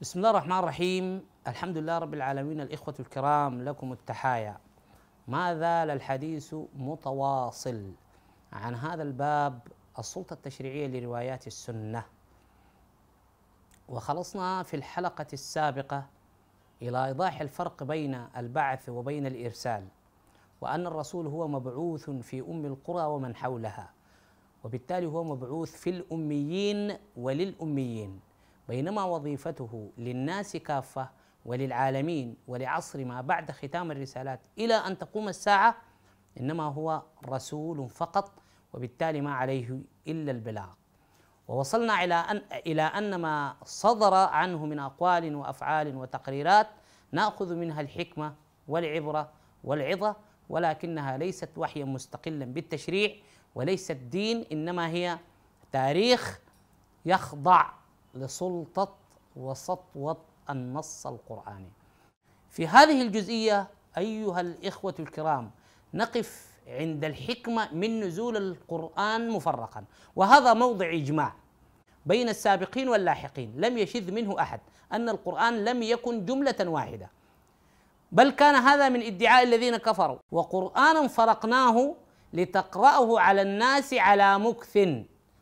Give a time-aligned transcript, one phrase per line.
[0.00, 1.26] بسم الله الرحمن الرحيم.
[1.46, 2.60] الحمد لله رب العالمين.
[2.60, 4.58] الإخوة الكرام لكم التحايا.
[5.28, 7.92] ما زال الحديث متواصل
[8.52, 9.60] عن هذا الباب
[9.98, 12.04] السلطة التشريعية لروايات السنة.
[13.88, 16.06] وخلصنا في الحلقة السابقة
[16.82, 19.88] إلى إيضاح الفرق بين البعث وبين الإرسال
[20.60, 23.90] وأن الرسول هو مبعوث في أم القرى ومن حولها
[24.64, 28.27] وبالتالي هو مبعوث في الأميين وللأميين.
[28.68, 31.10] بينما وظيفته للناس كافة
[31.44, 35.76] وللعالمين ولعصر ما بعد ختام الرسالات إلى أن تقوم الساعة
[36.40, 38.32] إنما هو رسول فقط
[38.72, 40.68] وبالتالي ما عليه إلا البلاغ.
[41.48, 46.66] ووصلنا إلى أن إلى أن ما صدر عنه من أقوال وأفعال وتقريرات
[47.12, 48.34] نأخذ منها الحكمة
[48.68, 49.30] والعبرة
[49.64, 50.16] والعظة
[50.48, 53.16] ولكنها ليست وحيا مستقلا بالتشريع
[53.54, 55.18] وليست دين إنما هي
[55.72, 56.40] تاريخ
[57.06, 57.77] يخضع
[58.20, 58.94] لسلطة
[59.36, 60.16] وسطوة
[60.50, 61.70] النص القرآني.
[62.50, 65.50] في هذه الجزئية أيها الإخوة الكرام
[65.94, 69.84] نقف عند الحكمة من نزول القرآن مفرقا.
[70.16, 71.32] وهذا موضع إجماع
[72.06, 73.54] بين السابقين واللاحقين.
[73.56, 74.60] لم يشذ منه أحد
[74.92, 77.10] أن القرآن لم يكن جملة واحدة.
[78.12, 80.18] بل كان هذا من ادعاء الذين كفروا.
[80.32, 81.94] وقرآنا فرقناه
[82.32, 84.88] لتقرأه على الناس على مكث.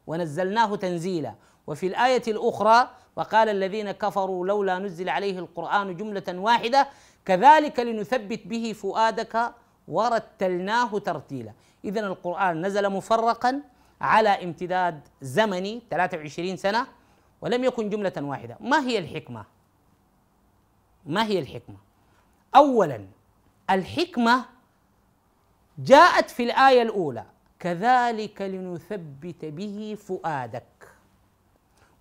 [0.06, 1.34] ونزلناه تنزيلا.
[1.66, 6.88] وفي الآية الأخرى وقال الذين كفروا لولا نزل عليه القرآن جملة واحدة
[7.24, 9.52] كذلك لنثبت به فؤادك
[9.88, 11.52] ورتلناه ترتيلا
[11.84, 13.62] إذا القرآن نزل مفرقا
[14.00, 16.86] على امتداد زمني 23 سنة
[17.40, 19.44] ولم يكن جملة واحدة ما هي الحكمة؟
[21.06, 21.76] ما هي الحكمة؟
[22.56, 23.06] أولا
[23.70, 24.44] الحكمة
[25.78, 27.24] جاءت في الآية الأولى
[27.58, 30.85] كذلك لنثبت به فؤادك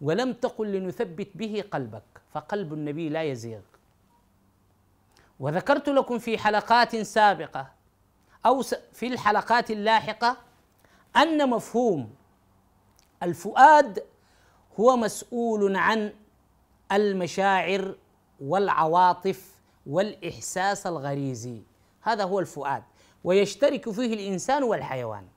[0.02, 3.62] ولم تقل لنثبت به قلبك فقلب النبي لا يزيغ.
[5.40, 7.72] وذكرت لكم في حلقات سابقة
[8.46, 8.62] أو
[8.94, 10.38] في الحلقات اللاحقة
[11.18, 12.16] أن مفهوم
[13.24, 14.04] الفؤاد
[14.80, 16.14] هو مسؤول عن
[16.92, 17.96] المشاعر
[18.40, 21.62] والعواطف والإحساس الغريزي.
[22.02, 22.84] هذا هو الفؤاد.
[23.24, 25.28] ويشترك فيه الإنسان والحيوان.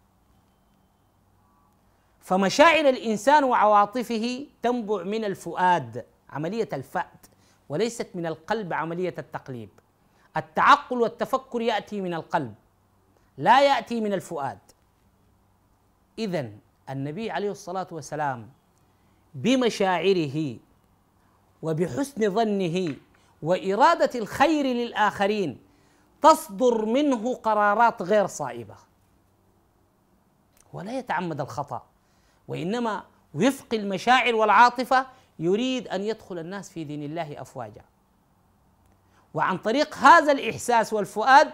[2.28, 7.26] فمشاعر الإنسان وعواطفه تنبع من الفؤاد عملية الفأد
[7.68, 9.68] وليست من القلب عملية التقليب.
[10.36, 12.54] التعقل والتفكر يأتي من القلب
[13.38, 14.58] لا يأتي من الفؤاد.
[16.18, 16.50] اذا
[16.90, 18.48] النبي عليه الصلاة والسلام
[19.34, 20.56] بمشاعره
[21.62, 22.96] وبحسن ظنه
[23.42, 25.60] وإرادة الخير للآخرين
[26.22, 28.76] تصدر منه قرارات غير صائبة.
[30.72, 31.86] ولا يتعمد الخطأ.
[32.48, 33.04] وإنما
[33.34, 35.06] وفق المشاعر والعاطفة
[35.38, 37.82] يريد أن يدخل الناس في دين الله أفواجا.
[39.34, 41.50] وعن طريق هذا الإحساس والفؤاد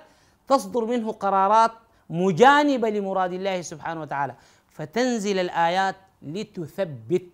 [0.48, 1.72] تصدر منه قرارات
[2.10, 4.34] مجانبة لمراد الله سبحانه وتعالى.
[4.68, 7.30] فتنزل الآيات لتثبت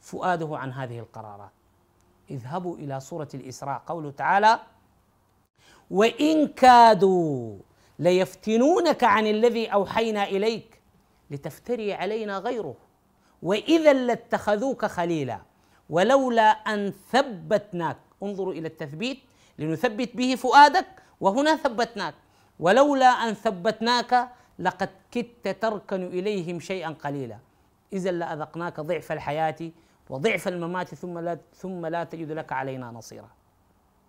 [0.00, 1.50] فؤاده عن هذه القرارات.
[2.30, 3.82] اذهبوا إلى سورة الإسراء.
[3.86, 4.60] قوله تعالى
[5.90, 7.58] وإن كادوا
[7.98, 10.79] ليفتنونك عن الذي أوحينا إليك
[11.30, 12.76] لتفتري علينا غيره.
[13.42, 15.40] وإذا لاتخذوك خليلا
[15.90, 17.96] ولولا أن ثبتناك.
[18.22, 19.18] انظروا إلى التثبيت
[19.58, 20.86] لنثبت به فؤادك
[21.20, 22.14] وهنا ثبتناك.
[22.60, 27.38] ولولا أن ثبتناك لقد كدت تركن إليهم شيئا قليلا.
[27.92, 29.70] اذا لأذقناك ضعف الحياة
[30.10, 33.30] وضعف الممات ثم لا ثم لا تجد لك علينا نصيرا.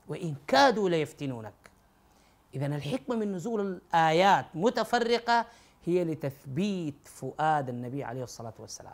[0.07, 1.53] وإن كادوا ليفتنونك.
[2.55, 5.45] اذا الحكمة من نزول الآيات متفرقة
[5.86, 8.94] هي لتثبيت فؤاد النبي عليه الصلاة والسلام.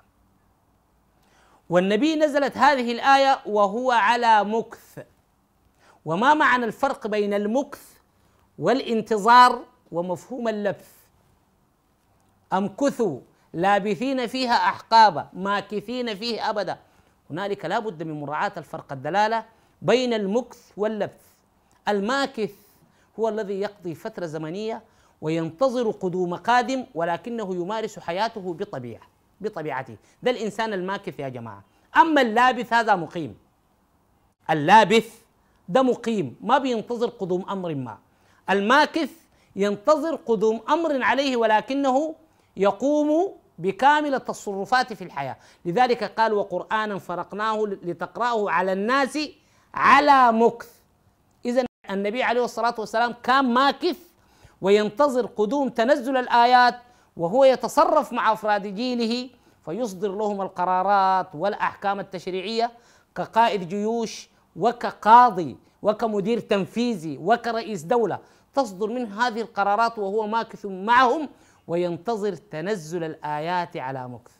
[1.69, 4.99] والنبي نزلت هذه الآية وهو على مكث.
[6.05, 7.93] وما معنى الفرق بين المكث
[8.59, 10.91] والانتظار ومفهوم اللبث؟
[12.53, 13.19] امكثوا
[13.53, 16.77] لابثين فيها أحقابا ماكثين فيه أبدا؟
[17.29, 19.45] هنالك لا بد من مراعاة الفرق الدلالة
[19.81, 21.21] بين المكث واللبث.
[21.87, 22.53] الماكث
[23.19, 24.81] هو الذي يقضي فترة زمنية
[25.21, 29.07] وينتظر قدوم قادم ولكنه يمارس حياته بطبيعه
[29.41, 29.97] بطبيعته.
[30.23, 31.63] ده الإنسان الماكث يا جماعة.
[31.97, 33.37] أما اللابث هذا مقيم.
[34.49, 35.21] اللابث
[35.69, 36.35] ده مقيم.
[36.41, 37.97] ما بينتظر قدوم أمر ما.
[38.49, 39.11] الماكث
[39.55, 42.15] ينتظر قدوم أمر عليه ولكنه
[42.57, 45.37] يقوم بكامل التصرفات في الحياة.
[45.65, 49.19] لذلك قال وقرآنا فرقناه لتقرأه على الناس
[49.73, 50.71] على مكث.
[51.45, 54.06] اذا النبي عليه الصلاة والسلام كان ماكث
[54.61, 56.75] وينتظر قدوم تنزل الآيات
[57.17, 59.29] وهو يتصرف مع أفراد جيله
[59.65, 62.71] فيصدر لهم القرارات والأحكام التشريعية
[63.15, 68.19] كقائد جيوش وكقاضي وكمدير تنفيذي وكرئيس دولة.
[68.53, 71.29] تصدر منه هذه القرارات وهو ماكث معهم
[71.67, 74.31] وينتظر تنزل الآيات على مكث.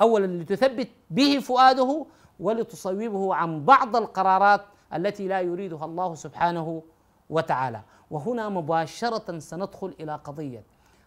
[0.00, 2.06] أولا لتثبت به فؤاده
[2.40, 4.60] ولتصوبه عن بعض القرارات
[4.94, 6.82] التي لا يريدها الله سبحانه
[7.30, 7.80] وتعالى.
[8.14, 10.62] وهنا مباشرة سندخل إلى قضية.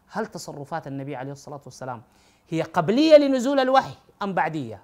[0.09, 2.01] هل تصرفات النبي عليه الصلاة والسلام
[2.50, 4.81] هي قبلية لنزول الوحي أم بعدية؟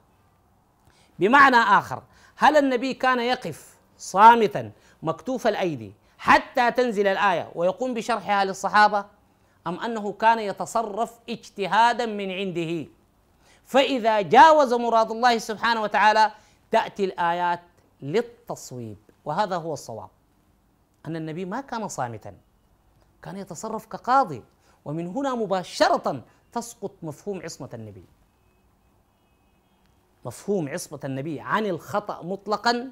[1.19, 2.03] بمعنى آخر
[2.35, 4.71] هل النبي كان يقف صامتا
[5.03, 9.05] مكتوف الأيدي حتى تنزل الآية ويقوم بشرحها للصحابة؟
[9.67, 12.87] أم أنه كان يتصرف اجتهادا من عنده؟
[13.65, 16.31] فإذا جاوز مراد الله سبحانه وتعالى
[16.71, 17.61] تأتي الآيات
[18.01, 20.09] للتصويب وهذا هو الصواب.
[21.05, 22.37] أن النبي ما كان صامتا.
[23.21, 24.43] كان يتصرف كقاضي.
[24.85, 28.05] ومن هنا مباشرة تسقط مفهوم عصمة النبي.
[30.25, 32.91] مفهوم عصمة النبي عن الخطأ مطلقا.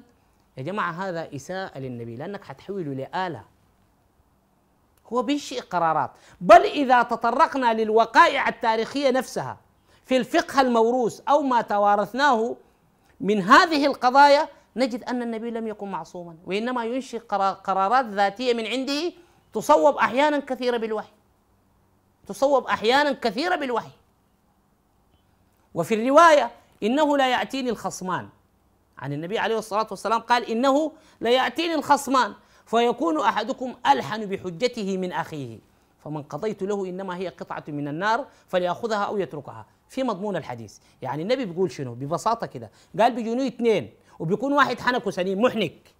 [0.56, 2.16] يا جماعة هذا إساءة للنبي.
[2.16, 3.44] لأنك حتحوله لآلة.
[5.12, 6.10] هو بينشئ قرارات.
[6.40, 9.56] بل إذا تطرقنا للوقائع التاريخية نفسها
[10.04, 12.56] في الفقه الموروث أو ما توارثناه
[13.20, 17.18] من هذه القضايا نجد أن النبي لم يكن معصوما وإنما ينشئ
[17.64, 19.12] قرارات ذاتية من عنده
[19.52, 21.12] تصوب أحيانا كثيرة بالوحي.
[22.26, 23.90] تصوب أحيانا كثيرة بالوحي.
[25.74, 26.50] وفي الرواية
[26.82, 28.28] إنه لا يأتيني الخصمان.
[28.98, 32.34] عن النبي عليه الصلاة والسلام قال إنه لا يأتيني الخصمان
[32.66, 35.58] فيكون أحدكم ألحن بحجته من أخيه.
[36.04, 39.66] فمن قضيت له إنما هي قطعة من النار فليأخذها أو يتركها.
[39.88, 42.70] في مضمون الحديث يعني النبي بيقول شنو؟ ببساطة كده.
[43.00, 43.90] قال بيجوني اثنين
[44.22, 45.94] وبيكون واحد حنك سليم محنك.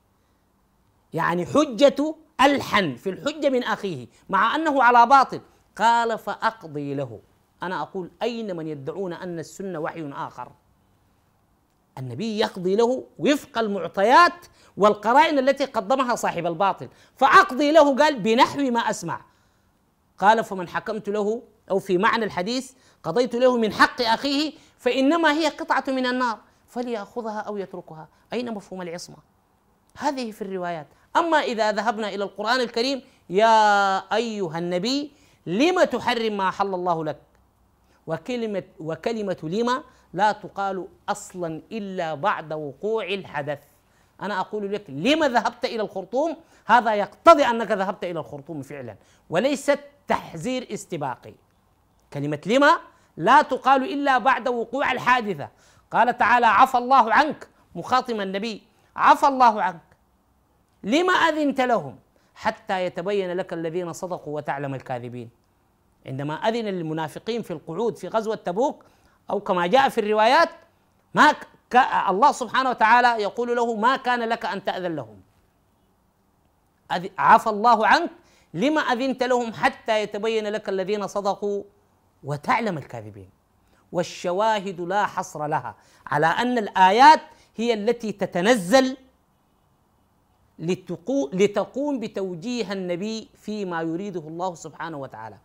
[1.13, 5.41] يعني حجة ألحن في الحجة من أخيه مع أنه على باطل.
[5.79, 7.21] قال فأقضي له.
[7.63, 10.53] أنا أقول أين من يدعون أن السنة وحي آخر؟
[11.99, 14.47] النبي يقضي له وفق المعطيات
[14.77, 16.89] والقرائن التي قدمها صاحب الباطل.
[17.17, 19.21] فأقضي له قال بنحو ما أسمع.
[20.19, 22.73] قال فمن حكمت له أو في معنى الحديث
[23.03, 26.39] قضيت له من حق أخيه فإنما هي قطعة من النار.
[26.73, 28.09] فليأخذها أو يتركها.
[28.33, 29.17] أين مفهوم العصمة؟
[29.99, 30.87] هذه في الروايات.
[31.17, 35.13] أما إذا ذهبنا إلى القرآن الكريم يا أيها النبي
[35.47, 37.21] لم تحرم ما حل الله لك؟
[38.07, 39.83] وكلمة وكلمة لما
[40.13, 43.61] لا تقال أصلا إلا بعد وقوع الحدث.
[44.23, 46.37] أنا أقول لك لما ذهبت إلى الخرطوم؟
[46.67, 48.97] هذا يقتضي أنك ذهبت إلى الخرطوم فعلا.
[49.31, 51.35] وليست تحذير استباقي.
[52.13, 52.79] كلمة لما
[53.17, 55.49] لا تقال إلا بعد وقوع الحادثة.
[55.93, 58.62] قال تعالى عفى الله عنك مخاطما النبي
[58.97, 59.81] عفى الله عنك.
[60.83, 61.99] لما أذنت لهم؟
[62.35, 65.31] حتى يتبين لك الذين صدقوا وتعلم الكاذبين.
[66.06, 68.85] عندما أذن للمنافقين في القعود في غزوة تبوك
[69.31, 70.49] أو كما جاء في الروايات
[71.15, 71.77] ما ك...
[72.09, 75.21] الله سبحانه وتعالى يقول له ما كان لك أن تأذن لهم.
[77.19, 78.11] عفى الله عنك
[78.55, 81.62] لما أذنت لهم؟ حتى يتبين لك الذين صدقوا
[82.25, 83.41] وتعلم الكاذبين.
[83.92, 85.75] والشواهد لا حصر لها.
[86.06, 87.20] على أن الآيات
[87.56, 88.96] هي التي تتنزل
[91.32, 95.37] لتقوم بتوجيه النبي فيما يريده الله سبحانه وتعالى.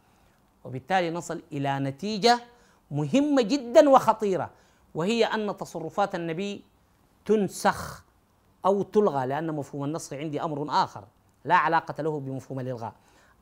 [0.66, 2.40] وبالتالي نصل إلى نتيجة
[2.92, 4.50] مهمة جدا وخطيرة
[4.96, 6.64] وهي أن تصرفات النبي
[7.26, 8.04] تنسخ
[8.66, 11.04] أو تلغى لأن مفهوم النسخ عندي أمر آخر
[11.46, 12.94] لا علاقة له بمفهوم الإلغاء.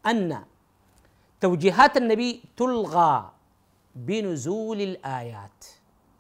[0.06, 0.44] أن
[1.42, 3.32] توجيهات النبي تلغى
[3.96, 5.66] بنزول الآيات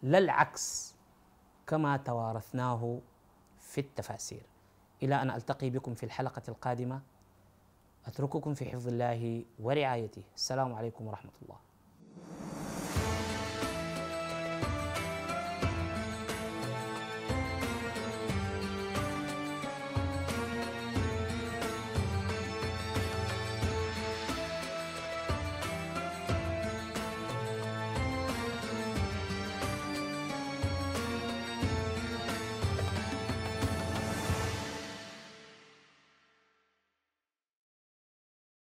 [0.03, 0.95] لا العكس
[1.67, 2.99] كما توارثناه
[3.59, 4.45] في التفاسير.
[5.03, 7.01] إلى أن ألتقي بكم في الحلقة القادمة.
[8.05, 10.23] أترككم في حفظ الله ورعايته.
[10.35, 11.57] السلام عليكم ورحمة الله.